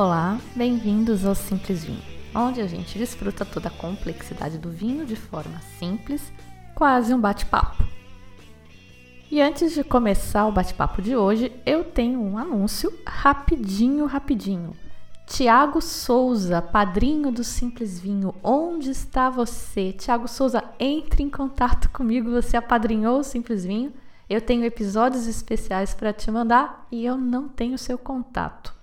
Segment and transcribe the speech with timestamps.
[0.00, 2.00] Olá, bem-vindos ao Simples Vinho,
[2.32, 6.32] onde a gente desfruta toda a complexidade do vinho de forma simples,
[6.72, 7.82] quase um bate-papo.
[9.28, 14.70] E antes de começar o bate-papo de hoje, eu tenho um anúncio rapidinho, rapidinho.
[15.26, 19.92] Tiago Souza, padrinho do Simples Vinho, onde está você?
[19.92, 23.92] Tiago Souza, entre em contato comigo, você apadrinhou o Simples Vinho.
[24.30, 28.77] Eu tenho episódios especiais para te mandar e eu não tenho seu contato.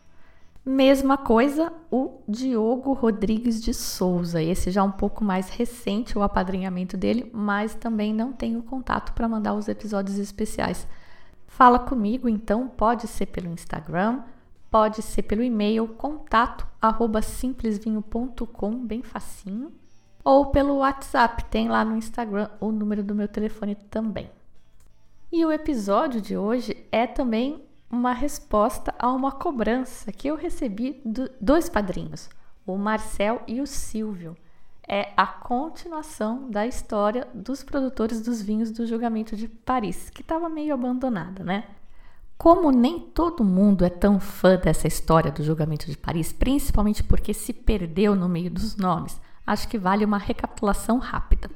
[0.68, 6.98] Mesma coisa o Diogo Rodrigues de Souza, esse já um pouco mais recente o apadrinhamento
[6.98, 10.88] dele, mas também não tenho contato para mandar os episódios especiais.
[11.46, 14.24] Fala comigo, então, pode ser pelo Instagram,
[14.72, 16.66] pode ser pelo e-mail contato
[17.22, 19.72] simplesvinho.com, bem facinho,
[20.24, 24.32] ou pelo WhatsApp, tem lá no Instagram o número do meu telefone também.
[25.32, 27.64] E o episódio de hoje é também
[27.96, 32.30] uma resposta a uma cobrança que eu recebi de dois padrinhos,
[32.66, 34.36] o Marcel e o Silvio.
[34.88, 40.48] É a continuação da história dos produtores dos vinhos do julgamento de Paris, que estava
[40.48, 41.64] meio abandonada, né?
[42.38, 47.34] Como nem todo mundo é tão fã dessa história do julgamento de Paris, principalmente porque
[47.34, 51.50] se perdeu no meio dos nomes, acho que vale uma recapitulação rápida.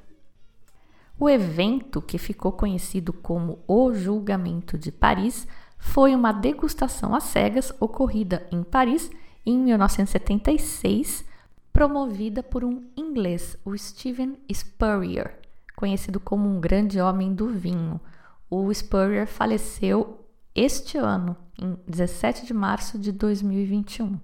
[1.19, 5.45] O evento, que ficou conhecido como o Julgamento de Paris,
[5.79, 9.09] foi uma degustação às cegas ocorrida em Paris
[9.45, 11.25] em 1976,
[11.71, 15.39] promovida por um inglês, o Stephen Spurrier,
[15.75, 17.99] conhecido como um grande homem do vinho.
[18.49, 24.19] O Spurrier faleceu este ano, em 17 de março de 2021.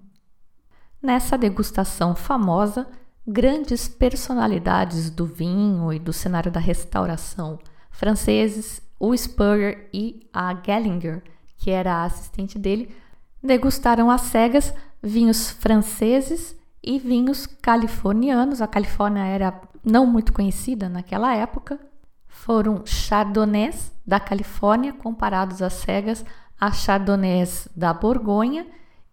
[1.02, 2.86] Nessa degustação famosa,
[3.26, 7.58] grandes personalidades do vinho e do cenário da restauração
[7.90, 11.22] franceses, o Spurrier e a Gellinger
[11.56, 12.94] que era a assistente dele,
[13.42, 14.72] degustaram às cegas
[15.02, 18.60] vinhos franceses e vinhos californianos.
[18.60, 21.78] A Califórnia era não muito conhecida naquela época.
[22.26, 26.24] Foram chardonnays da Califórnia comparados às cegas
[26.60, 28.66] a chardonnays da Borgonha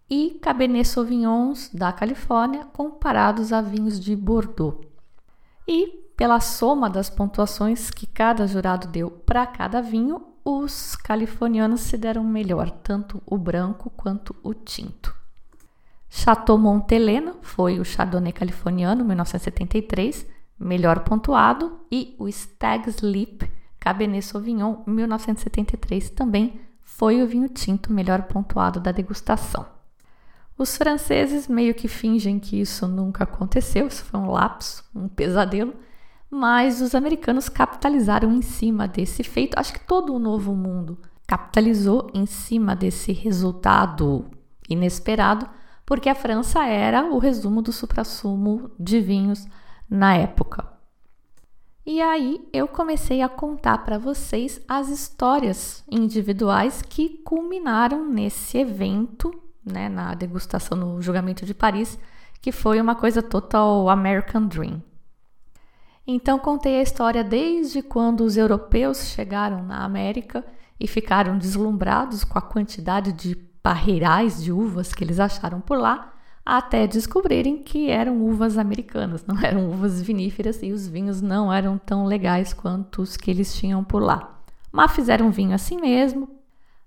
[0.10, 4.86] e cabernet sauvignons da Califórnia comparados a vinhos de Bordeaux.
[5.68, 11.98] E pela soma das pontuações que cada jurado deu para cada vinho, os californianos se
[11.98, 15.16] deram melhor, tanto o branco quanto o tinto.
[16.10, 20.28] Chateau Montelena foi o Chardonnay californiano 1973,
[20.60, 23.44] melhor pontuado, e o Stag's Leap
[23.80, 29.66] Cabernet Sauvignon 1973 também foi o vinho tinto melhor pontuado da degustação.
[30.58, 35.74] Os franceses meio que fingem que isso nunca aconteceu, isso foi um lapso, um pesadelo,
[36.34, 39.58] mas os americanos capitalizaram em cima desse feito.
[39.58, 44.26] Acho que todo o novo mundo capitalizou em cima desse resultado
[44.68, 45.48] inesperado,
[45.86, 49.46] porque a França era o resumo do suprassumo de vinhos
[49.90, 50.68] na época.
[51.86, 59.32] E aí eu comecei a contar para vocês as histórias individuais que culminaram nesse evento,
[59.66, 62.00] né, na degustação no julgamento de Paris,
[62.42, 64.82] que foi uma coisa total American Dream.
[66.06, 70.46] Então contei a história desde quando os europeus chegaram na América
[70.78, 76.14] e ficaram deslumbrados com a quantidade de parreirais de uvas que eles acharam por lá,
[76.46, 81.78] até descobrirem que eram uvas americanas, não eram uvas viníferas e os vinhos não eram
[81.78, 84.42] tão legais quanto os que eles tinham por lá.
[84.70, 86.28] Mas fizeram vinho assim mesmo.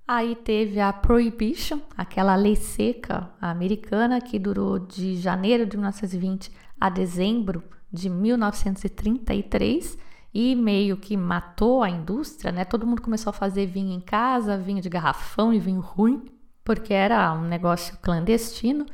[0.07, 6.91] Aí teve a Prohibition, aquela lei seca americana que durou de janeiro de 1920 a
[6.91, 7.63] dezembro
[7.93, 9.99] de 1933
[10.35, 12.65] e meio que matou a indústria, né?
[12.65, 16.25] Todo mundo começou a fazer vinho em casa, vinho de garrafão e vinho ruim,
[16.63, 18.85] porque era um negócio clandestino.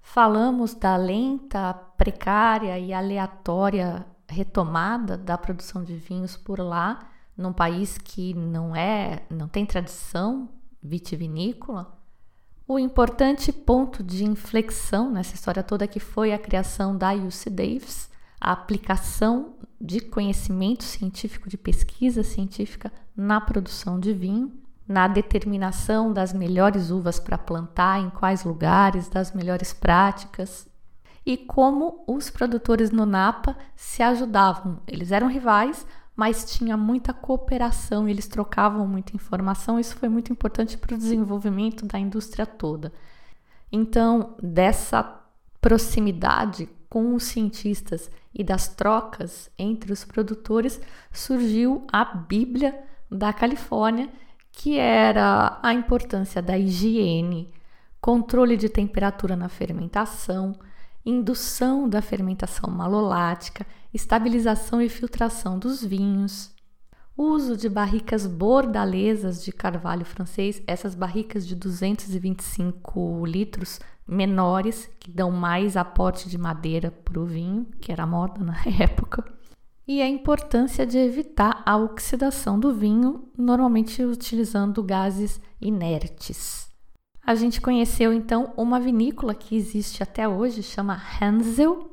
[0.00, 7.98] Falamos da lenta, precária e aleatória retomada da produção de vinhos por lá, num país
[7.98, 10.48] que não é, não tem tradição
[10.82, 11.98] vitivinícola.
[12.66, 18.10] O importante ponto de inflexão nessa história toda que foi a criação da UC Davis,
[18.40, 24.52] a aplicação de conhecimento científico, de pesquisa científica na produção de vinho.
[24.86, 30.68] na determinação das melhores uvas para plantar, em quais lugares, das melhores práticas
[31.24, 34.80] e como os produtores no Napa se ajudavam.
[34.86, 39.80] Eles eram rivais, mas tinha muita cooperação, eles trocavam muita informação.
[39.80, 42.92] Isso foi muito importante para o desenvolvimento da indústria toda.
[43.70, 45.20] Então, dessa
[45.60, 50.80] proximidade com os cientistas e das trocas entre os produtores,
[51.10, 52.78] surgiu a Bíblia
[53.10, 54.08] da Califórnia,
[54.52, 57.52] que era a importância da higiene,
[58.00, 60.54] controle de temperatura na fermentação,
[61.04, 66.54] indução da fermentação malolática, estabilização e filtração dos vinhos,
[67.16, 75.30] uso de barricas bordalesas de carvalho francês, essas barricas de 225 litros menores, que dão
[75.30, 79.24] mais aporte de madeira para o vinho, que era moda na época,
[79.86, 86.63] e a importância de evitar a oxidação do vinho, normalmente utilizando gases inertes.
[87.26, 91.90] A gente conheceu então uma vinícola que existe até hoje, chama Hansel,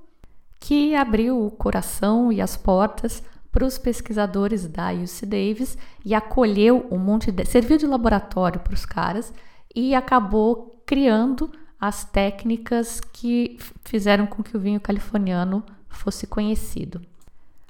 [0.60, 6.86] que abriu o coração e as portas para os pesquisadores da UC Davis e acolheu
[6.92, 7.46] um monte de.
[7.46, 9.34] serviu de laboratório para os caras
[9.74, 11.50] e acabou criando
[11.80, 17.02] as técnicas que fizeram com que o vinho californiano fosse conhecido.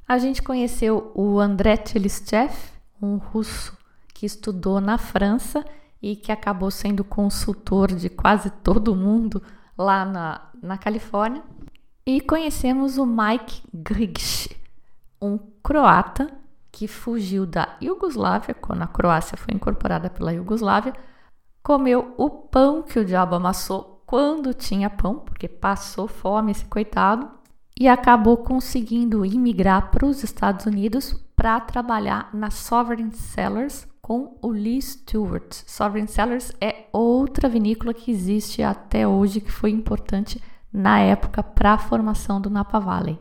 [0.08, 2.54] A gente conheceu o André Tchelistchev,
[3.02, 3.78] um russo
[4.14, 5.64] que estudou na França
[6.02, 9.42] e que acabou sendo consultor de quase todo mundo
[9.78, 11.44] lá na, na Califórnia.
[12.06, 14.50] E conhecemos o Mike Grigsch,
[15.22, 16.32] um croata
[16.72, 20.94] que fugiu da Iugoslávia, quando a Croácia foi incorporada pela Iugoslávia,
[21.62, 27.30] comeu o pão que o diabo amassou quando tinha pão, porque passou fome esse coitado,
[27.80, 34.50] e acabou conseguindo imigrar para os Estados Unidos para trabalhar na Sovereign Cellars, com o
[34.50, 35.54] Lee Stewart.
[35.66, 41.76] Sovereign Cellars é outra vinícola que existe até hoje que foi importante na época para
[41.76, 43.18] a formação do Napa Valley.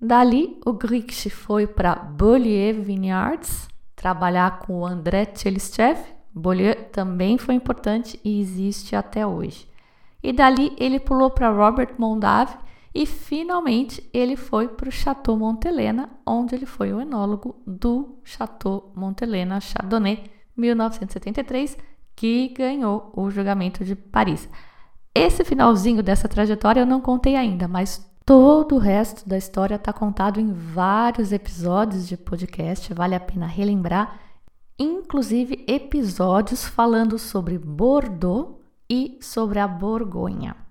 [0.00, 5.96] Dali, o Grix foi para Beaulieu Vineyards trabalhar com o André Tchelistchev.
[6.34, 9.68] Beaulieu também foi importante e existe até hoje.
[10.20, 12.56] E dali ele pulou para Robert Mondavi
[12.94, 18.92] e finalmente ele foi para o Chateau Montelena, onde ele foi o enólogo do Chateau
[18.96, 20.24] Montelena Chardonnay
[20.56, 21.76] 1973,
[22.16, 24.48] que ganhou o julgamento de Paris.
[25.14, 29.92] Esse finalzinho dessa trajetória eu não contei ainda, mas todo o resto da história está
[29.92, 34.18] contado em vários episódios de podcast, vale a pena relembrar,
[34.78, 38.56] inclusive episódios falando sobre Bordeaux
[38.88, 40.67] e sobre a Borgonha.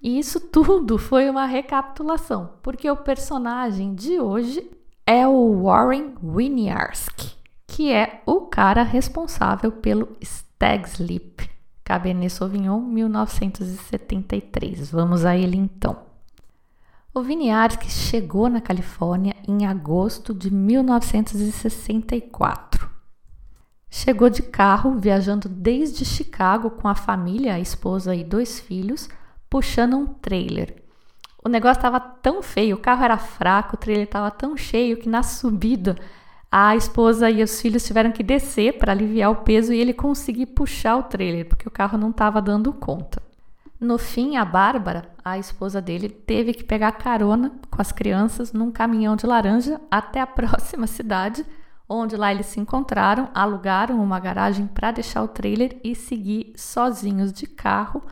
[0.00, 4.70] E isso tudo foi uma recapitulação, porque o personagem de hoje
[5.06, 7.36] é o Warren Winiarski,
[7.66, 11.48] que é o cara responsável pelo Stag's Leap
[11.88, 14.90] Cabernet Sauvignon 1973.
[14.90, 16.00] Vamos a ele então.
[17.14, 22.90] O Winiarski chegou na Califórnia em agosto de 1964.
[23.88, 29.08] Chegou de carro, viajando desde Chicago com a família, a esposa e dois filhos,
[29.48, 30.76] puxando um trailer.
[31.44, 35.08] O negócio estava tão feio, o carro era fraco, o trailer estava tão cheio que
[35.08, 35.96] na subida
[36.50, 40.46] a esposa e os filhos tiveram que descer para aliviar o peso e ele conseguir
[40.46, 43.22] puxar o trailer, porque o carro não estava dando conta.
[43.78, 48.72] No fim, a Bárbara, a esposa dele, teve que pegar carona com as crianças num
[48.72, 51.44] caminhão de laranja até a próxima cidade,
[51.88, 57.32] onde lá eles se encontraram, alugaram uma garagem para deixar o trailer e seguir sozinhos
[57.32, 58.02] de carro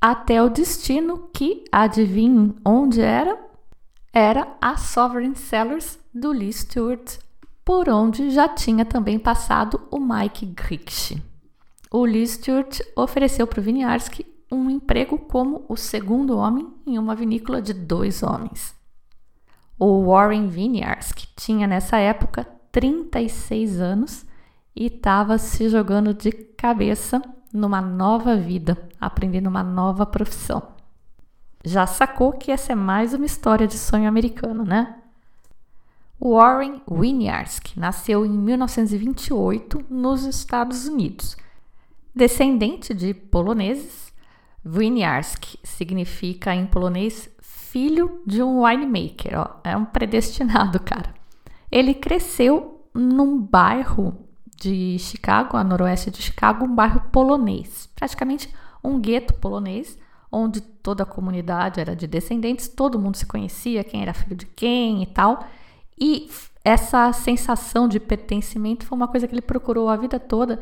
[0.00, 3.38] até o destino que, adivinhem onde era?
[4.12, 7.18] Era a Sovereign Cellars do Lee Stewart,
[7.64, 11.22] por onde já tinha também passado o Mike Grigsch.
[11.90, 17.14] O Lee Stewart ofereceu para o Winiarski um emprego como o segundo homem em uma
[17.14, 18.74] vinícola de dois homens.
[19.78, 24.26] O Warren Winiarski tinha nessa época 36 anos
[24.74, 30.62] e estava se jogando de cabeça numa nova vida, aprendendo uma nova profissão.
[31.64, 34.96] Já sacou que essa é mais uma história de sonho americano, né?
[36.20, 41.36] Warren Winiarski nasceu em 1928 nos Estados Unidos.
[42.14, 44.12] Descendente de poloneses,
[44.64, 51.14] Winiarski significa em polonês filho de um winemaker, ó, é um predestinado, cara.
[51.70, 54.26] Ele cresceu num bairro
[54.60, 58.52] de Chicago, a noroeste de Chicago, um bairro polonês, praticamente
[58.84, 59.98] um gueto polonês,
[60.30, 64.46] onde toda a comunidade era de descendentes, todo mundo se conhecia, quem era filho de
[64.46, 65.44] quem e tal.
[65.98, 66.30] E
[66.64, 70.60] essa sensação de pertencimento foi uma coisa que ele procurou a vida toda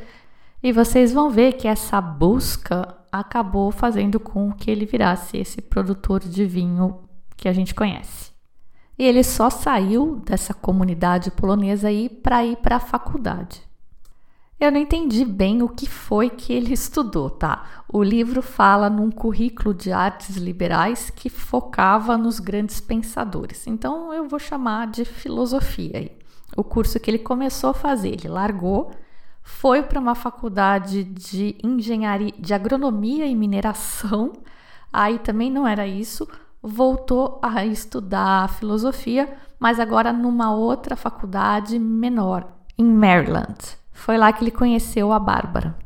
[0.62, 6.20] E vocês vão ver que essa busca acabou fazendo com que ele virasse esse produtor
[6.20, 7.00] de vinho
[7.36, 8.32] que a gente conhece.
[8.98, 13.67] E ele só saiu dessa comunidade polonesa aí para ir para a faculdade.
[14.60, 17.64] Eu não entendi bem o que foi que ele estudou, tá?
[17.88, 23.68] O livro fala num currículo de artes liberais que focava nos grandes pensadores.
[23.68, 26.10] Então eu vou chamar de filosofia aí.
[26.56, 28.90] O curso que ele começou a fazer, ele largou,
[29.44, 34.32] foi para uma faculdade de engenharia, de agronomia e mineração.
[34.92, 36.28] Aí também não era isso,
[36.60, 42.44] voltou a estudar filosofia, mas agora numa outra faculdade menor,
[42.76, 43.78] em Maryland.
[43.98, 45.76] Foi lá que ele conheceu a Bárbara.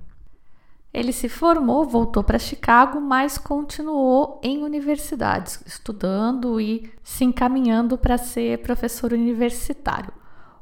[0.93, 8.19] Ele se formou, voltou para Chicago, mas continuou em universidades, estudando e se encaminhando para
[8.19, 10.13] ser professor universitário.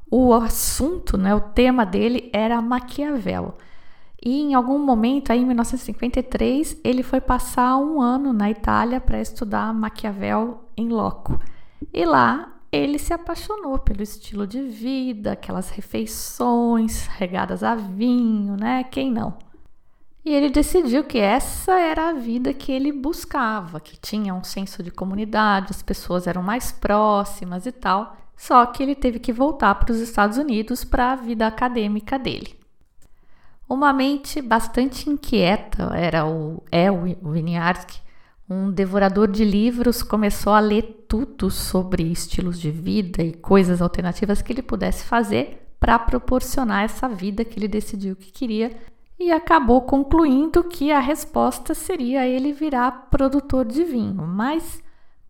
[0.08, 3.56] O assunto, né, o tema dele era Maquiavel.
[4.24, 9.20] E em algum momento, aí, em 1953, ele foi passar um ano na Itália para
[9.20, 11.40] estudar Maquiavel em loco.
[11.92, 18.84] E lá ele se apaixonou pelo estilo de vida, aquelas refeições regadas a vinho, né?
[18.84, 19.36] Quem não?
[20.24, 24.82] E ele decidiu que essa era a vida que ele buscava, que tinha um senso
[24.82, 28.16] de comunidade, as pessoas eram mais próximas e tal.
[28.36, 32.58] Só que ele teve que voltar para os Estados Unidos para a vida acadêmica dele.
[33.68, 38.00] Uma mente bastante inquieta era o, é o Winiarski,
[38.50, 44.42] um devorador de livros começou a ler tudo sobre estilos de vida e coisas alternativas
[44.42, 48.76] que ele pudesse fazer para proporcionar essa vida que ele decidiu que queria
[49.20, 54.26] e acabou concluindo que a resposta seria ele virar produtor de vinho.
[54.26, 54.82] Mas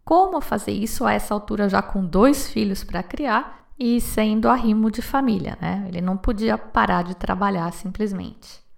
[0.02, 4.90] como fazer isso a essa altura já com dois filhos para criar e sendo arrimo
[4.90, 5.84] de família, né?
[5.88, 8.69] Ele não podia parar de trabalhar simplesmente.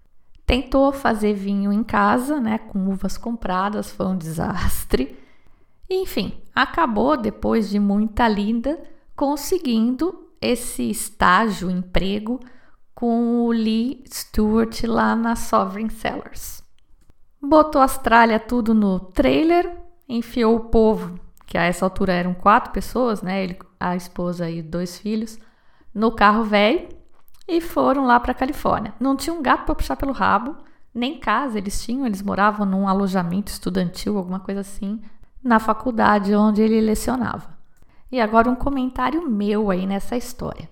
[0.46, 5.16] Tentou fazer vinho em casa, né, com uvas compradas, foi um desastre.
[5.88, 8.78] Enfim, acabou depois de muita linda
[9.14, 12.40] conseguindo esse estágio, emprego
[12.94, 16.62] com o Lee Stewart lá na Sovereign Cellars.
[17.40, 19.76] Botou as tralhas tudo no trailer,
[20.08, 23.42] enfiou o povo, que a essa altura eram quatro pessoas, né?
[23.42, 25.38] Ele, a esposa e dois filhos,
[25.94, 26.88] no carro velho
[27.52, 28.94] e foram lá para a Califórnia.
[28.98, 30.56] Não tinha um gato para puxar pelo rabo,
[30.94, 35.02] nem casa eles tinham, eles moravam num alojamento estudantil, alguma coisa assim,
[35.44, 37.50] na faculdade onde ele lecionava.
[38.10, 40.66] E agora um comentário meu aí nessa história.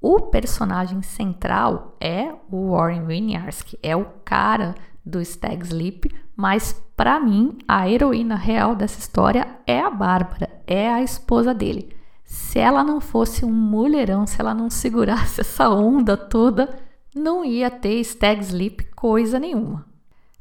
[0.00, 7.18] O personagem central é o Warren Winiarski, é o cara do Stag Sleep, mas para
[7.18, 12.00] mim a heroína real dessa história é a Bárbara, é a esposa dele
[12.32, 16.74] se ela não fosse um mulherão, se ela não segurasse essa onda toda,
[17.14, 19.84] não ia ter stag sleep coisa nenhuma.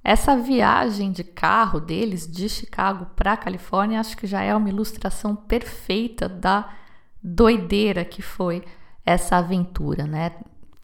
[0.02, 5.36] Essa viagem de carro deles de Chicago para Califórnia, acho que já é uma ilustração
[5.36, 6.70] perfeita da
[7.22, 8.64] doideira que foi
[9.06, 10.32] essa aventura, né?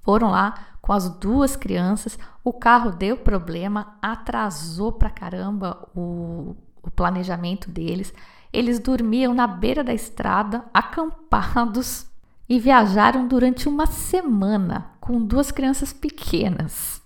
[0.02, 6.92] Foram lá com as duas crianças, o carro deu problema, atrasou pra caramba o, o
[6.92, 8.14] planejamento deles.
[8.58, 12.08] Eles dormiam na beira da estrada, acampados,
[12.50, 17.00] e viajaram durante uma semana com duas crianças pequenas.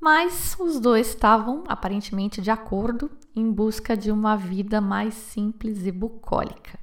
[0.00, 5.92] Mas os dois estavam aparentemente de acordo em busca de uma vida mais simples e
[5.92, 6.76] bucólica.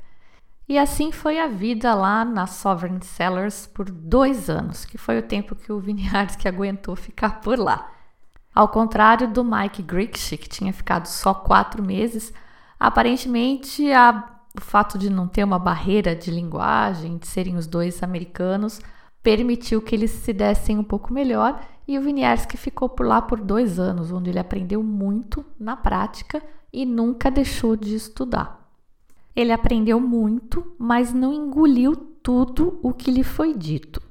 [0.69, 5.23] E assim foi a vida lá na Sovereign Cellars por dois anos, que foi o
[5.23, 5.83] tempo que o
[6.39, 7.91] que aguentou ficar por lá.
[8.55, 12.31] Ao contrário do Mike Griggs, que tinha ficado só quatro meses,
[12.81, 18.01] Aparentemente, a, o fato de não ter uma barreira de linguagem, de serem os dois
[18.01, 18.81] americanos,
[19.21, 23.39] permitiu que eles se dessem um pouco melhor e o Vinierski ficou por lá por
[23.39, 26.41] dois anos, onde ele aprendeu muito na prática
[26.73, 28.67] e nunca deixou de estudar.
[29.35, 34.01] Ele aprendeu muito, mas não engoliu tudo o que lhe foi dito.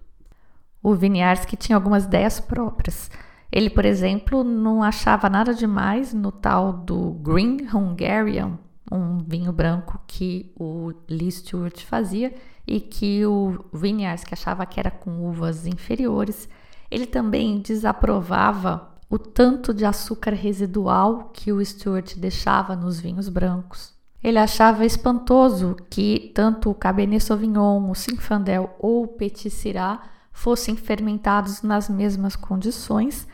[0.80, 3.10] O Vinierski tinha algumas ideias próprias.
[3.52, 8.59] Ele, por exemplo, não achava nada demais no tal do Green Hungarian,
[8.90, 12.33] um vinho branco que o Lee Stewart fazia
[12.66, 16.49] e que o Vineyards, que achava que era com uvas inferiores,
[16.90, 23.92] ele também desaprovava o tanto de açúcar residual que o Stewart deixava nos vinhos brancos.
[24.23, 30.76] Ele achava espantoso que tanto o Cabernet Sauvignon, o Sinfandel ou o Petit Syrah fossem
[30.76, 33.26] fermentados nas mesmas condições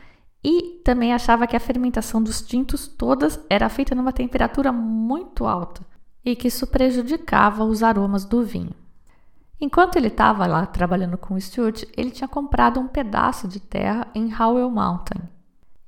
[0.48, 5.84] e também achava que a fermentação dos tintos todas era feita numa temperatura muito alta
[6.24, 8.70] e que isso prejudicava os aromas do vinho.
[9.60, 14.06] Enquanto ele estava lá trabalhando com o Stuart, ele tinha comprado um pedaço de terra
[14.14, 15.20] em Howell Mountain.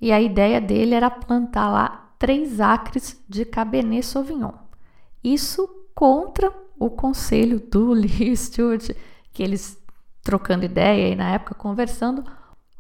[0.01, 4.55] E a ideia dele era plantar lá três acres de Cabernet Sauvignon.
[5.23, 8.91] Isso contra o conselho do Lee Stuart,
[9.33, 9.81] que eles
[10.21, 12.25] trocando ideia e na época conversando,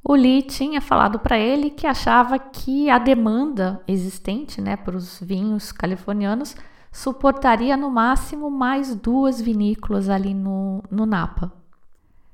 [0.08, 5.20] o Lee tinha falado para ele que achava que a demanda existente né, para os
[5.20, 6.56] vinhos californianos
[6.90, 11.52] suportaria no máximo mais duas vinícolas ali no, no Napa.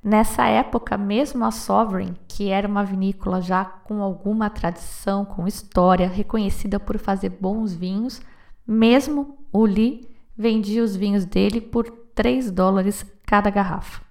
[0.01, 6.07] Nessa época, mesmo a Sovereign, que era uma vinícola já com alguma tradição, com história,
[6.07, 8.21] reconhecida por fazer bons vinhos,
[8.65, 14.04] mesmo o Lee vendia os vinhos dele por 3 dólares cada garrafa.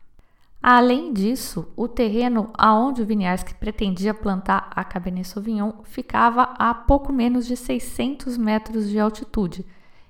[0.66, 7.12] Além disso, o terreno aonde o Viniarski pretendia plantar a Cabernet Sauvignon ficava a pouco
[7.12, 9.66] menos de 600 metros de altitude,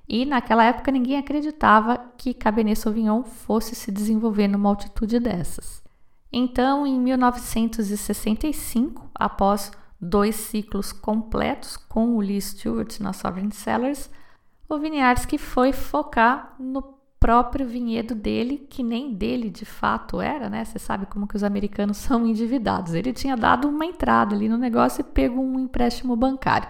[0.09, 5.83] e naquela época ninguém acreditava que Cabernet Sauvignon fosse se desenvolver numa altitude dessas.
[6.33, 14.09] Então, em 1965, após dois ciclos completos com o Lee Stewart na Sovereign Cellars,
[14.69, 16.94] o Winiarski foi focar no
[17.25, 20.63] próprio vinhedo dele, que nem dele de fato era, né?
[20.63, 22.93] Você sabe como que os americanos são endividados.
[22.93, 26.69] Ele tinha dado uma entrada ali no negócio e pegou um empréstimo bancário.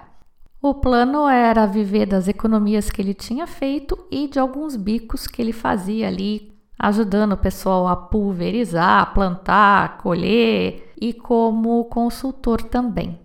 [0.62, 5.42] O plano era viver das economias que ele tinha feito e de alguns bicos que
[5.42, 13.23] ele fazia ali, ajudando o pessoal a pulverizar, plantar, colher e como consultor também.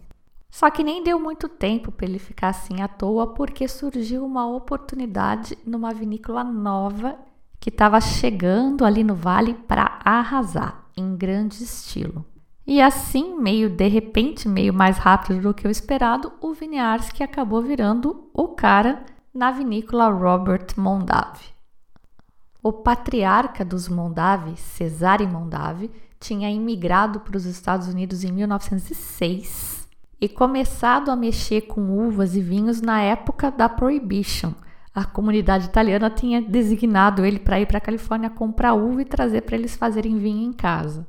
[0.49, 4.47] Só que nem deu muito tempo para ele ficar assim à toa, porque surgiu uma
[4.47, 7.17] oportunidade numa vinícola nova
[7.59, 12.25] que estava chegando ali no vale para arrasar em grande estilo.
[12.65, 17.61] E assim, meio de repente, meio mais rápido do que o esperado, o Viniarski acabou
[17.61, 19.03] virando o cara
[19.33, 21.45] na vinícola Robert Mondavi.
[22.61, 29.78] O patriarca dos Mondavi, Cesare Mondavi, tinha imigrado para os Estados Unidos em 1906
[30.21, 34.53] e começado a mexer com uvas e vinhos na época da Prohibition.
[34.93, 39.41] A comunidade italiana tinha designado ele para ir para a Califórnia comprar uva e trazer
[39.41, 41.07] para eles fazerem vinho em casa.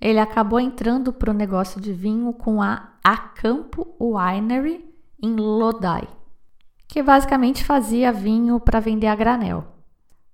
[0.00, 4.84] Ele acabou entrando para o negócio de vinho com a Acampo Winery
[5.22, 6.08] em Lodi,
[6.88, 9.66] que basicamente fazia vinho para vender a granel.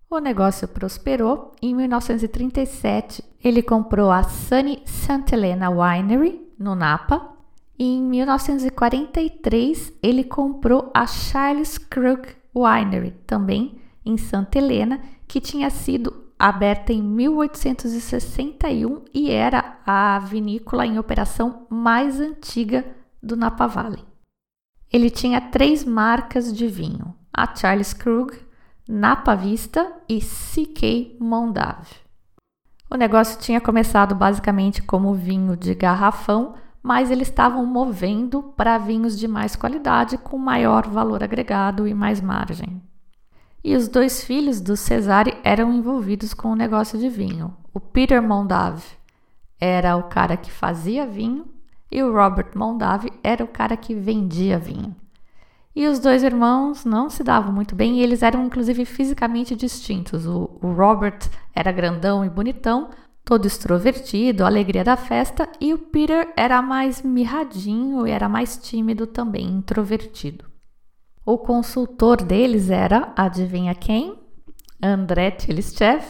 [0.08, 7.35] O negócio prosperou e em 1937 ele comprou a Sunny Santa Helena Winery no Napa
[7.78, 16.24] em 1943 ele comprou a Charles Krug Winery, também em Santa Helena, que tinha sido
[16.38, 22.86] aberta em 1861 e era a vinícola em operação mais antiga
[23.22, 24.02] do Napa Valley.
[24.92, 28.32] Ele tinha três marcas de vinho: a Charles Krug,
[28.88, 32.06] Napa Vista e CK Mondavi.
[32.88, 36.54] O negócio tinha começado basicamente como vinho de garrafão,
[36.86, 42.20] mas eles estavam movendo para vinhos de mais qualidade, com maior valor agregado e mais
[42.20, 42.80] margem.
[43.64, 47.52] E os dois filhos do Cesare eram envolvidos com o negócio de vinho.
[47.74, 48.84] O Peter Mondavi
[49.58, 51.46] era o cara que fazia vinho
[51.90, 54.94] e o Robert Mondavi era o cara que vendia vinho.
[55.74, 60.24] E os dois irmãos não se davam muito bem e eles eram inclusive fisicamente distintos.
[60.24, 61.18] O, o Robert
[61.52, 62.90] era grandão e bonitão,
[63.26, 68.56] todo extrovertido, a alegria da festa, e o Peter era mais mirradinho e era mais
[68.56, 70.44] tímido também, introvertido.
[71.24, 74.16] O consultor deles era, adivinha quem?
[74.80, 76.04] André Tilischev,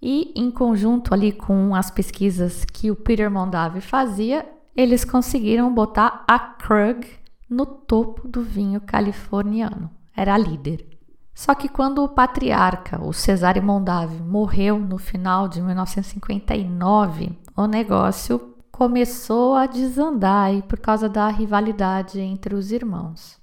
[0.00, 6.24] e em conjunto ali com as pesquisas que o Peter Mondavi fazia, eles conseguiram botar
[6.26, 7.06] a Krug
[7.50, 9.90] no topo do vinho californiano.
[10.16, 10.97] Era a líder.
[11.38, 18.56] Só que quando o patriarca, o Cesare Mondavi, morreu no final de 1959, o negócio
[18.72, 23.40] começou a desandar aí por causa da rivalidade entre os irmãos.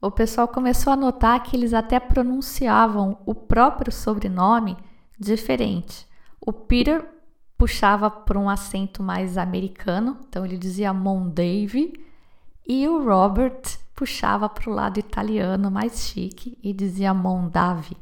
[0.00, 4.74] O pessoal começou a notar que eles até pronunciavam o próprio sobrenome
[5.20, 6.08] diferente.
[6.40, 7.06] O Peter
[7.58, 11.92] puxava por um acento mais americano, então ele dizia Mondave,
[12.66, 17.96] e o Robert puxava para o lado italiano mais chique e dizia Mondavi.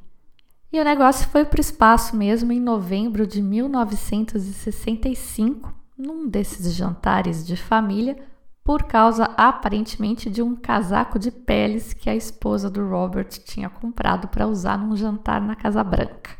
[0.73, 7.47] E o negócio foi para o espaço mesmo em novembro de 1965, num desses jantares
[7.47, 8.17] de família,
[8.65, 14.27] por causa aparentemente de um casaco de peles que a esposa do Robert tinha comprado
[14.29, 16.31] para usar num jantar na Casa Branca.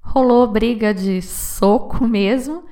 [0.00, 2.62] Rolou briga de soco mesmo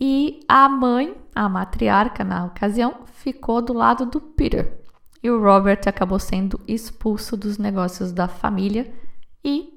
[0.00, 4.82] e a mãe, a matriarca na ocasião, ficou do lado do Peter,
[5.24, 8.94] e o Robert acabou sendo expulso dos negócios da família
[9.42, 9.74] e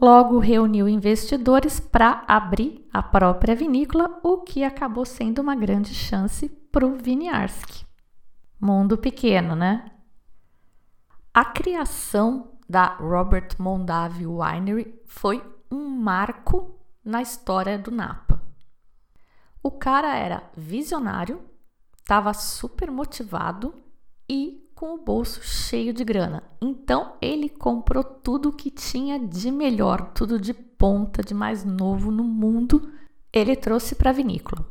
[0.00, 6.50] Logo reuniu investidores para abrir a própria vinícola, o que acabou sendo uma grande chance
[6.70, 7.86] para o Winiarski.
[8.60, 9.90] Mundo pequeno, né?
[11.32, 18.42] A criação da Robert Mondavi Winery foi um marco na história do Napa.
[19.62, 21.42] O cara era visionário,
[21.96, 23.74] estava super motivado
[24.28, 26.42] e com o bolso cheio de grana.
[26.60, 32.22] Então ele comprou tudo que tinha de melhor, tudo de ponta, de mais novo no
[32.22, 32.92] mundo,
[33.32, 34.64] ele trouxe para a vinícola.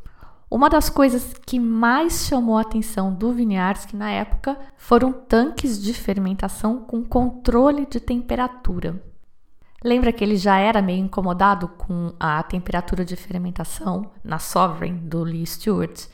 [0.50, 5.92] Uma das coisas que mais chamou a atenção do Winiarski na época foram tanques de
[5.92, 9.04] fermentação com controle de temperatura.
[9.84, 15.24] Lembra que ele já era meio incomodado com a temperatura de fermentação na Sovereign do
[15.24, 16.08] Lee Stewart?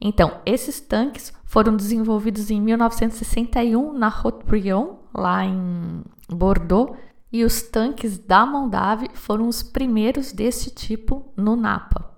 [0.00, 6.96] Então, esses tanques foram desenvolvidos em 1961 na Haute-Brion, lá em Bordeaux,
[7.32, 12.14] e os tanques da Mondave foram os primeiros desse tipo no Napa.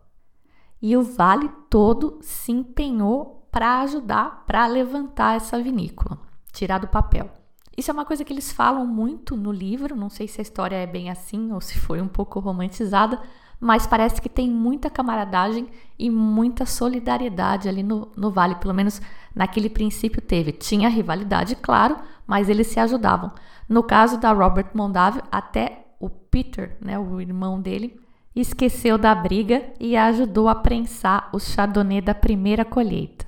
[0.81, 6.19] E o vale todo se empenhou para ajudar para levantar essa vinícola,
[6.53, 7.31] tirar do papel.
[7.77, 10.77] Isso é uma coisa que eles falam muito no livro, não sei se a história
[10.77, 13.21] é bem assim ou se foi um pouco romantizada,
[13.61, 15.69] mas parece que tem muita camaradagem
[15.99, 19.01] e muita solidariedade ali no, no Vale, pelo menos
[19.35, 20.53] naquele princípio teve.
[20.53, 23.33] Tinha rivalidade, claro, mas eles se ajudavam.
[23.69, 28.01] No caso da Robert Mondavi, até o Peter, né, o irmão dele,
[28.35, 33.27] esqueceu da briga e ajudou a prensar o chardonnay da primeira colheita.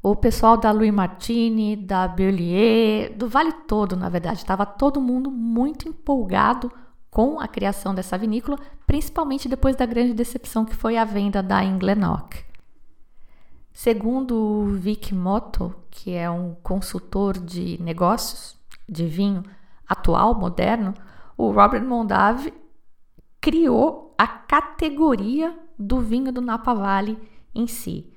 [0.00, 5.30] O pessoal da Louis Martini, da Berlier, do Vale todo, na verdade, estava todo mundo
[5.30, 6.72] muito empolgado
[7.12, 11.62] com a criação dessa vinícola, principalmente depois da grande decepção que foi a venda da
[11.62, 12.42] Inglenock.
[13.70, 19.42] Segundo o Vic Motto, que é um consultor de negócios de vinho
[19.86, 20.94] atual, moderno,
[21.36, 22.52] o Robert Mondavi
[23.42, 27.18] criou a categoria do vinho do Napa Valley
[27.54, 28.10] em si.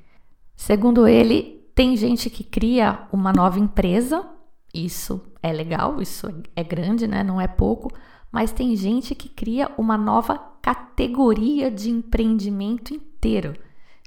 [0.55, 4.25] Segundo ele, tem gente que cria uma nova empresa,
[4.75, 7.23] isso é legal, isso é grande, né?
[7.23, 7.89] não é pouco,
[8.31, 13.53] mas tem gente que cria uma nova categoria de empreendimento inteiro,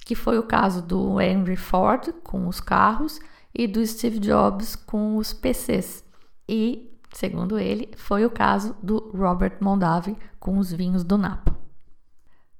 [0.04, 3.18] que foi o caso do Henry Ford com os carros
[3.54, 6.04] e do Steve Jobs com os PCs.
[6.48, 11.56] E, segundo ele, foi o caso do Robert Mondavi com os vinhos do Napa.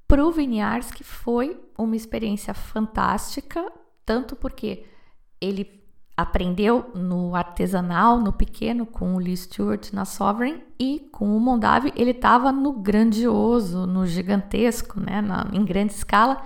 [0.07, 0.33] Para o
[1.03, 3.71] foi uma experiência fantástica,
[4.07, 4.87] tanto porque
[5.39, 5.78] ele
[6.19, 11.93] aprendeu no artesanal, no pequeno, com o Lee Stewart na Sovereign e com o Mondavi
[11.95, 16.43] ele estava no grandioso, no gigantesco, né, na, em grande escala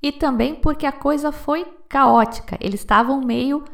[0.00, 2.56] e também porque a coisa foi caótica.
[2.60, 3.64] Eles estavam meio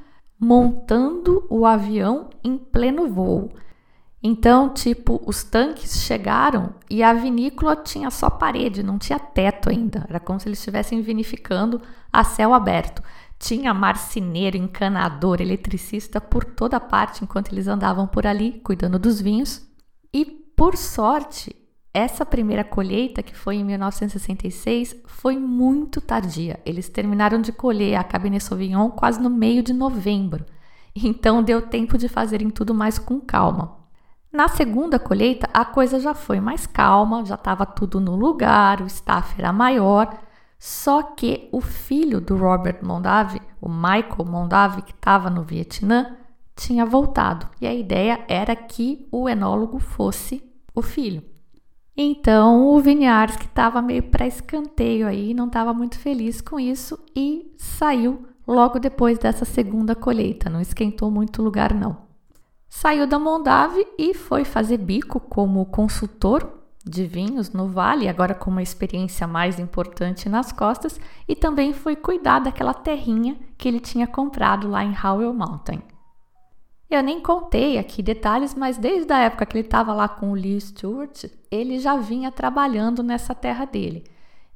[0.40, 3.50] montando o avião em pleno voo.
[4.22, 10.06] Então, tipo, os tanques chegaram e a vinícola tinha só parede, não tinha teto ainda.
[10.08, 13.02] Era como se eles estivessem vinificando a céu aberto.
[13.38, 19.66] Tinha marceneiro, encanador, eletricista por toda parte enquanto eles andavam por ali cuidando dos vinhos.
[20.12, 21.54] E por sorte,
[21.92, 26.58] essa primeira colheita, que foi em 1966, foi muito tardia.
[26.64, 30.44] Eles terminaram de colher a Cabernet Sauvignon quase no meio de novembro.
[30.96, 33.78] Então deu tempo de fazerem tudo mais com calma.
[34.32, 38.86] Na segunda colheita, a coisa já foi mais calma, já estava tudo no lugar, o
[38.86, 40.18] staff era maior
[40.58, 46.16] só que o filho do Robert Mondavi, o Michael Mondavi, que estava no Vietnã,
[46.56, 47.48] tinha voltado.
[47.60, 50.42] E a ideia era que o enólogo fosse
[50.74, 51.22] o filho.
[51.96, 56.98] Então o Vinhares, que estava meio para escanteio aí, não estava muito feliz com isso
[57.14, 60.50] e saiu logo depois dessa segunda colheita.
[60.50, 62.04] Não esquentou muito lugar, não.
[62.68, 68.50] Saiu da Mondave e foi fazer bico como consultor de vinhos no Vale, agora com
[68.50, 74.06] uma experiência mais importante nas costas, e também foi cuidar daquela terrinha que ele tinha
[74.06, 75.82] comprado lá em Howell Mountain.
[76.90, 80.34] Eu nem contei aqui detalhes, mas desde a época que ele estava lá com o
[80.34, 84.04] Lee Stewart, ele já vinha trabalhando nessa terra dele.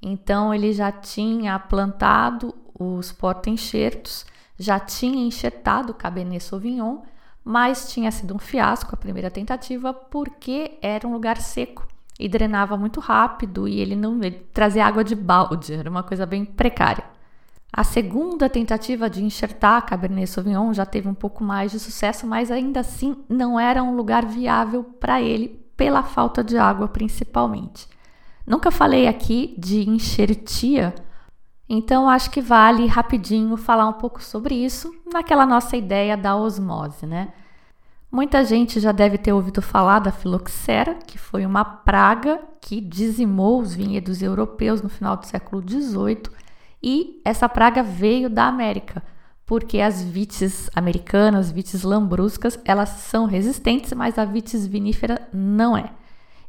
[0.00, 6.98] Então ele já tinha plantado os porta-enxertos, já tinha enxertado o Cabernet Sauvignon,
[7.42, 11.88] mas tinha sido um fiasco a primeira tentativa porque era um lugar seco
[12.18, 16.26] e drenava muito rápido e ele não ele trazia água de balde, era uma coisa
[16.26, 17.04] bem precária.
[17.72, 22.26] A segunda tentativa de enxertar a Cabernet Sauvignon já teve um pouco mais de sucesso,
[22.26, 27.86] mas ainda assim não era um lugar viável para ele pela falta de água principalmente.
[28.46, 30.94] Nunca falei aqui de enxertia,
[31.68, 37.06] então acho que vale rapidinho falar um pouco sobre isso naquela nossa ideia da osmose,
[37.06, 37.32] né?
[38.10, 43.60] Muita gente já deve ter ouvido falar da filoxera, que foi uma praga que dizimou
[43.60, 46.22] os vinhedos europeus no final do século XVIII,
[46.82, 49.02] e essa praga veio da América,
[49.44, 55.90] porque as vites americanas, vites lambruscas, elas são resistentes, mas a vites vinífera não é.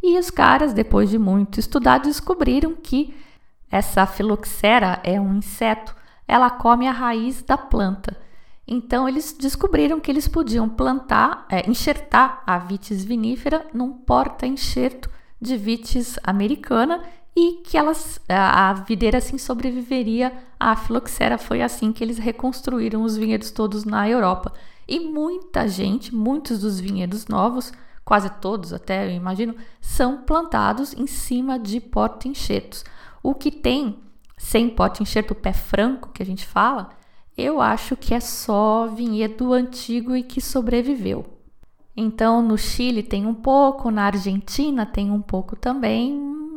[0.01, 3.13] E os caras, depois de muito estudar, descobriram que
[3.69, 5.93] essa filoxera é um inseto,
[6.25, 8.15] ela come a raiz da planta.
[8.71, 15.09] Então eles descobriram que eles podiam plantar, é, enxertar a vitis vinífera num porta-enxerto
[15.41, 17.01] de vitis americana
[17.35, 21.39] e que elas, a, videira assim sobreviveria à filoxera.
[21.39, 24.53] Foi assim que eles reconstruíram os vinhedos todos na Europa.
[24.87, 27.73] E muita gente, muitos dos vinhedos novos,
[28.05, 32.85] quase todos até eu imagino, são plantados em cima de porta-enxertos.
[33.23, 33.97] O que tem
[34.37, 36.98] sem porta-enxerto pé franco, que a gente fala,
[37.39, 41.25] eu acho que é só vinhedo antigo e que sobreviveu.
[41.95, 46.13] Então, no Chile tem um pouco, na Argentina tem um pouco também,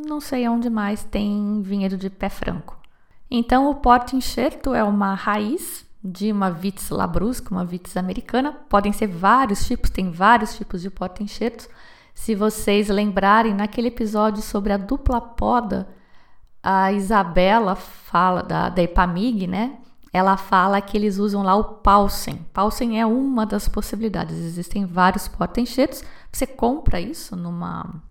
[0.07, 2.79] não sei onde mais tem vinhedo de pé franco.
[3.31, 8.53] Então, o porte-enxerto é uma raiz de uma vitis labrusca, uma vitis americana.
[8.53, 11.69] Podem ser vários tipos, tem vários tipos de porte-enxertos.
[12.15, 15.89] Se vocês lembrarem, naquele episódio sobre a dupla poda,
[16.63, 19.79] a Isabela fala da, da Epamig, né?
[20.13, 22.45] Ela fala que eles usam lá o Paulsen.
[22.53, 24.37] Paulsen é uma das possibilidades.
[24.37, 26.05] Existem vários porta-enxertos.
[26.31, 28.03] Você compra isso numa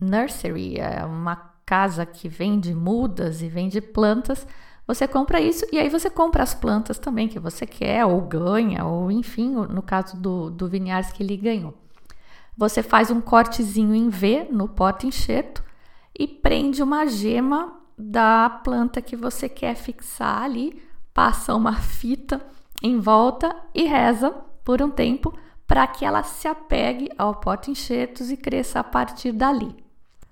[0.00, 1.36] nursery, é uma
[1.66, 4.46] casa que vende mudas e vende plantas.
[4.86, 8.86] Você compra isso e aí você compra as plantas também que você quer ou ganha,
[8.86, 11.74] ou enfim, no caso do, do Vinhares que ele ganhou.
[12.56, 15.62] Você faz um cortezinho em V no porta-enxerto
[16.18, 20.87] e prende uma gema da planta que você quer fixar ali
[21.18, 22.40] passa uma fita
[22.80, 24.30] em volta e reza
[24.64, 29.74] por um tempo para que ela se apegue ao pote-enxertos e cresça a partir dali.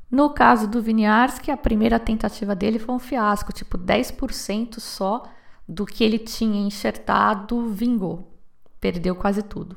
[0.08, 5.24] No caso do Viniarski, a primeira tentativa dele foi um fiasco, tipo 10% só
[5.68, 8.38] do que ele tinha enxertado vingou,
[8.78, 9.76] perdeu quase tudo.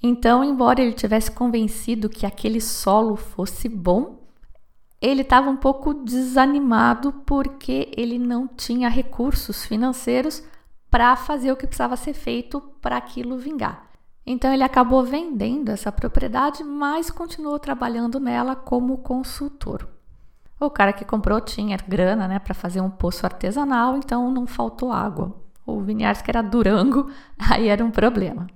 [0.00, 4.15] Então, embora ele tivesse convencido que aquele solo fosse bom,
[5.00, 10.42] ele estava um pouco desanimado porque ele não tinha recursos financeiros
[10.90, 13.86] para fazer o que precisava ser feito para aquilo vingar.
[14.24, 19.86] Então ele acabou vendendo essa propriedade, mas continuou trabalhando nela como consultor.
[20.58, 24.90] O cara que comprou tinha grana, né, para fazer um poço artesanal, então não faltou
[24.90, 25.36] água.
[25.66, 27.10] O Vinhares que era Durango,
[27.50, 28.46] aí era um problema.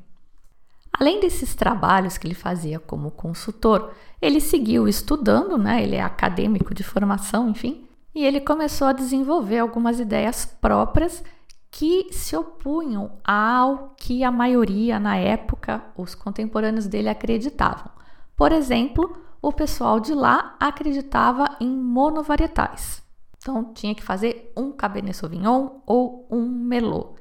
[0.98, 5.82] Além desses trabalhos que ele fazia como consultor, ele seguiu estudando, né?
[5.82, 11.22] Ele é acadêmico de formação, enfim, e ele começou a desenvolver algumas ideias próprias
[11.70, 17.90] que se opunham ao que a maioria na época, os contemporâneos dele acreditavam.
[18.36, 23.02] Por exemplo, o pessoal de lá acreditava em monovarietais.
[23.38, 27.14] Então tinha que fazer um Cabernet Sauvignon ou um Merlot,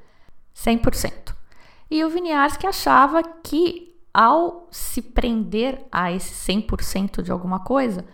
[0.54, 1.34] 100%.
[1.90, 8.04] E o Viniarski achava que ao se prender a esse 100% de alguma coisa,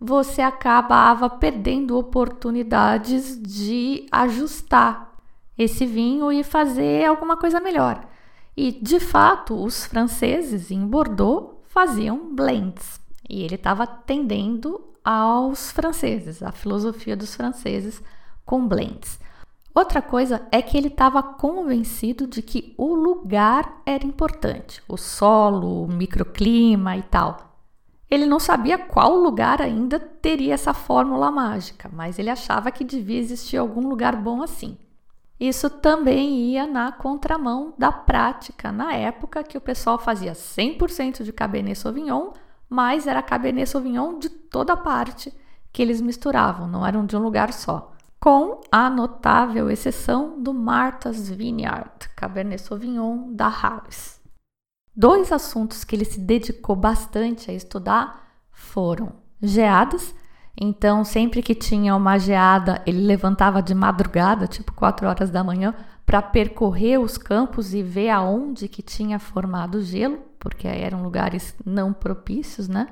[0.00, 5.14] você acabava perdendo oportunidades de ajustar
[5.58, 8.08] esse vinho e fazer alguma coisa melhor.
[8.56, 16.42] E de fato, os franceses em Bordeaux faziam blends, e ele estava atendendo aos franceses,
[16.42, 18.02] a filosofia dos franceses
[18.44, 19.19] com blends.
[19.72, 25.84] Outra coisa é que ele estava convencido de que o lugar era importante, o solo,
[25.84, 27.36] o microclima e tal.
[28.10, 33.20] Ele não sabia qual lugar ainda teria essa fórmula mágica, mas ele achava que devia
[33.20, 34.76] existir algum lugar bom assim.
[35.38, 41.32] Isso também ia na contramão da prática na época que o pessoal fazia 100% de
[41.32, 42.32] Cabernet Sauvignon,
[42.68, 45.32] mas era Cabernet Sauvignon de toda parte
[45.72, 47.89] que eles misturavam, não eram de um lugar só
[48.20, 54.20] com a notável exceção do Martha's Vineyard, Cabernet Sauvignon da Harris.
[54.94, 60.14] Dois assuntos que ele se dedicou bastante a estudar foram geadas,
[60.54, 65.74] então sempre que tinha uma geada, ele levantava de madrugada, tipo 4 horas da manhã,
[66.04, 71.94] para percorrer os campos e ver aonde que tinha formado gelo, porque eram lugares não
[71.94, 72.86] propícios, né?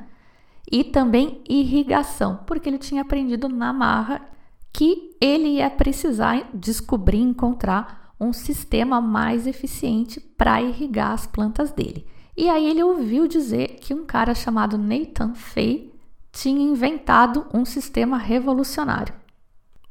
[0.71, 4.23] E também irrigação, porque ele tinha aprendido na marra
[4.73, 12.07] que ele ia precisar descobrir, encontrar um sistema mais eficiente para irrigar as plantas dele.
[12.37, 15.93] E aí ele ouviu dizer que um cara chamado Nathan Fay
[16.31, 19.15] tinha inventado um sistema revolucionário.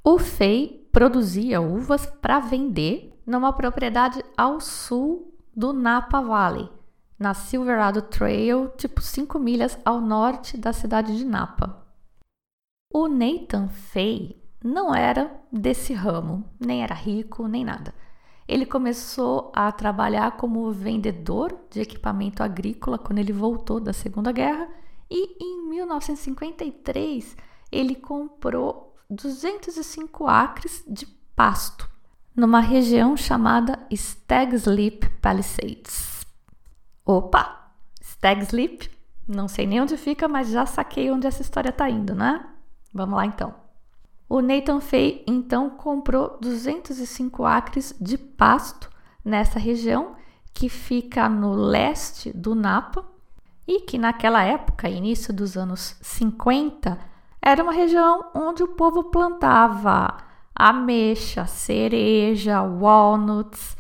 [0.03, 6.69] O Fay produzia uvas para vender numa propriedade ao sul do Napa Valley,
[7.19, 11.85] na Silverado Trail, tipo 5 milhas ao norte da cidade de Napa.
[12.93, 17.93] O Nathan Fay não era desse ramo, nem era rico, nem nada.
[18.47, 24.69] Ele começou a trabalhar como vendedor de equipamento agrícola quando ele voltou da Segunda Guerra
[25.09, 27.35] e em 1953
[27.71, 31.89] ele comprou 205 acres de pasto
[32.35, 36.25] numa região chamada Stag's Leap Palisades.
[37.05, 38.89] Opa, Stag's Leap,
[39.27, 42.47] não sei nem onde fica, mas já saquei onde essa história tá indo, né?
[42.93, 43.66] Vamos lá então.
[44.29, 48.89] O Nathan Fay então comprou 205 acres de pasto
[49.23, 50.15] nessa região
[50.53, 53.05] que fica no leste do Napa
[53.67, 56.97] e que naquela época, início dos anos 50,
[57.41, 60.17] era uma região onde o povo plantava
[60.55, 63.77] ameixa, cereja, walnuts,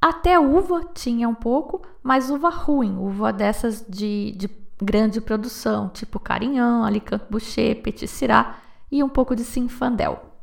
[0.00, 4.50] até uva tinha um pouco, mas uva ruim, uva dessas de, de
[4.82, 8.56] grande produção, tipo carinhão, alicante boucher, petit syrah
[8.90, 10.36] e um pouco de Sinfandel.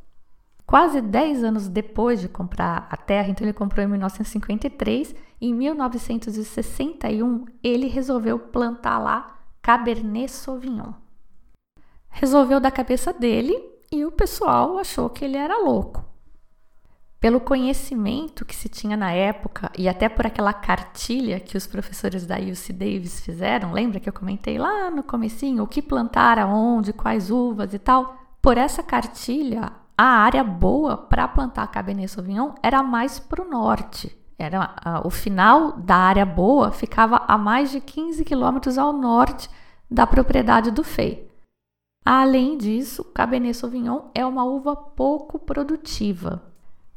[0.66, 7.46] Quase 10 anos depois de comprar a terra, então ele comprou em 1953, em 1961
[7.62, 10.94] ele resolveu plantar lá Cabernet Sauvignon.
[12.10, 13.54] Resolveu da cabeça dele
[13.92, 16.04] e o pessoal achou que ele era louco.
[17.20, 22.26] Pelo conhecimento que se tinha na época e até por aquela cartilha que os professores
[22.26, 26.92] da UC Davis fizeram, lembra que eu comentei lá no comecinho o que plantar aonde,
[26.92, 28.23] quais uvas e tal?
[28.44, 34.14] Por essa cartilha, a área boa para plantar Cabernet Sauvignon era mais para o norte.
[34.38, 34.76] Era,
[35.06, 39.50] o final da área boa ficava a mais de 15 quilômetros ao norte
[39.90, 41.32] da propriedade do Fei.
[42.06, 46.44] Além disso, Cabernet Sauvignon é uma uva pouco produtiva.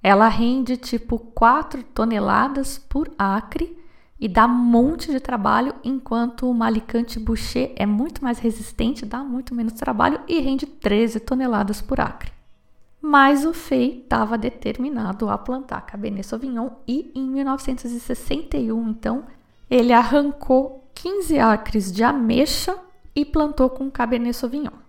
[0.03, 3.76] Ela rende tipo 4 toneladas por acre
[4.19, 9.19] e dá um monte de trabalho, enquanto o Malicante Boucher é muito mais resistente, dá
[9.19, 12.33] muito menos trabalho e rende 13 toneladas por acre.
[13.01, 19.25] Mas o Fei estava determinado a plantar Cabernet Sauvignon e em 1961, então,
[19.71, 22.77] ele arrancou 15 acres de ameixa
[23.15, 24.87] e plantou com Cabernet Sauvignon.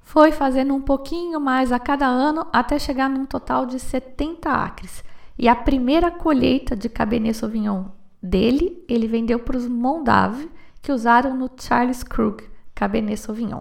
[0.00, 5.04] Foi fazendo um pouquinho mais a cada ano até chegar num total de 70 acres.
[5.38, 7.95] E a primeira colheita de Cabernet Sauvignon
[8.26, 10.50] dele, ele vendeu para os Mondave,
[10.82, 13.60] que usaram no Charles Krug Cabernet Sauvignon.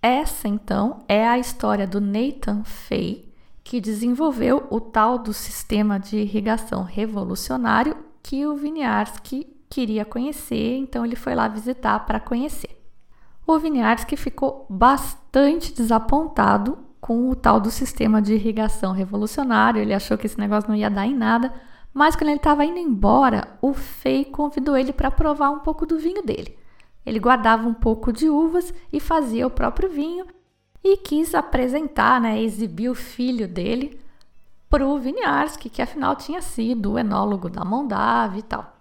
[0.00, 3.28] Essa, então, é a história do Nathan Fay,
[3.64, 11.04] que desenvolveu o tal do sistema de irrigação revolucionário que o Winiarski queria conhecer, então
[11.04, 12.78] ele foi lá visitar para conhecer.
[13.46, 20.16] O Winiarski ficou bastante desapontado com o tal do sistema de irrigação revolucionário, ele achou
[20.16, 21.52] que esse negócio não ia dar em nada,
[21.98, 25.98] mas quando ele estava indo embora, o Fei convidou ele para provar um pouco do
[25.98, 26.56] vinho dele.
[27.04, 30.24] Ele guardava um pouco de uvas e fazia o próprio vinho
[30.84, 34.00] e quis apresentar, né, exibir o filho dele
[34.70, 38.76] para o Winiarski, que afinal tinha sido o enólogo da Mondave e tal.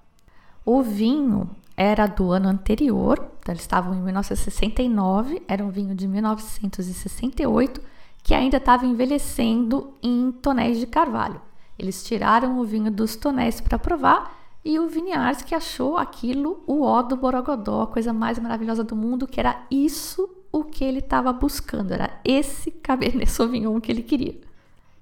[0.64, 6.08] O vinho era do ano anterior, então eles estavam em 1969, era um vinho de
[6.08, 7.82] 1968
[8.22, 11.47] que ainda estava envelhecendo em tonéis de carvalho.
[11.78, 17.02] Eles tiraram o vinho dos tonéis para provar e o Viniarski achou aquilo o ó
[17.02, 21.32] do Borogodó, a coisa mais maravilhosa do mundo, que era isso o que ele estava
[21.32, 24.38] buscando, era esse Cabernet Sauvignon que ele queria.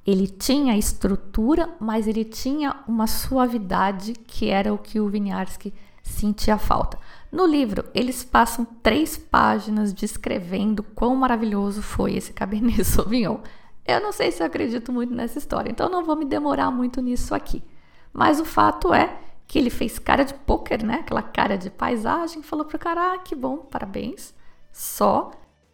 [0.06, 6.60] Ele tinha estrutura, mas ele tinha uma suavidade que era o que o Viniarski sentia
[6.60, 7.00] falta.
[7.32, 13.40] No livro, eles passam três páginas descrevendo quão maravilhoso foi esse Cabernet Sauvignon.
[13.86, 17.02] Eu não sei se eu acredito muito nessa história, então não vou me demorar muito
[17.02, 17.64] nisso aqui.
[18.12, 20.96] Mas o fato é que ele fez cara de poker, né?
[21.02, 24.34] Aquela cara de paisagem, falou pro cara: ah, que bom, parabéns.
[24.72, 25.32] Só.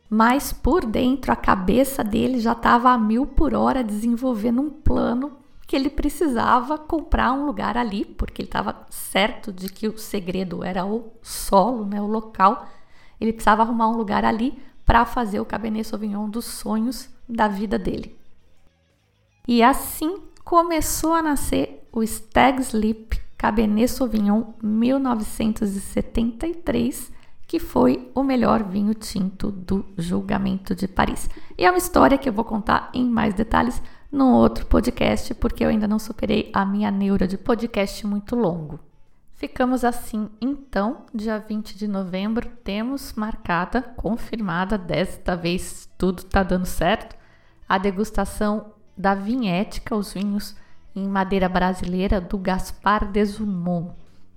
[0.10, 5.38] Mas por dentro, a cabeça dele já estava a mil por hora desenvolvendo um plano
[5.66, 10.66] que ele precisava comprar um lugar ali, porque ele estava certo de que o segredo
[10.66, 12.68] era o solo, né, o local.
[13.22, 17.80] Ele precisava arrumar um lugar ali para fazer o Cabernet Sauvignon dos sonhos da vida
[17.80, 18.20] dele.
[19.48, 27.10] E assim começou a nascer o Stag's Leap Cabernet Sauvignon 1973,
[27.48, 31.28] que foi o melhor vinho tinto do julgamento de Paris.
[31.58, 35.64] E é uma história que eu vou contar em mais detalhes num outro podcast, porque
[35.64, 38.80] eu ainda não superei a minha neura de podcast muito longo.
[39.34, 46.68] Ficamos assim, então, dia 20 de novembro, temos marcada, confirmada, desta vez tudo tá dando
[46.68, 47.16] certo,
[47.72, 50.58] a degustação da vinhética, os vinhos
[50.94, 53.94] em madeira brasileira do Gaspar Desumont.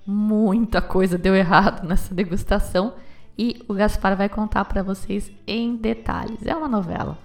[0.07, 2.95] muita coisa deu errado nessa degustação
[3.37, 6.47] e o Gaspar vai contar para vocês em detalhes.
[6.47, 7.19] É uma novela.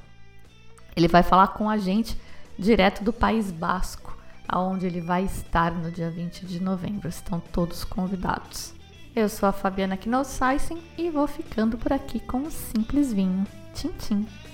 [0.95, 2.19] Ele vai falar com a gente
[2.57, 7.07] direto do País Basco, aonde ele vai estar no dia 20 de novembro.
[7.07, 8.73] Estão todos convidados.
[9.15, 13.45] Eu sou a Fabiana Knossaisen e vou ficando por aqui com um simples vinho.
[13.75, 14.48] Tchim, tchim.